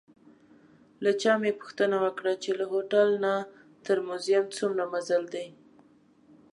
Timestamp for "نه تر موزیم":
3.23-4.45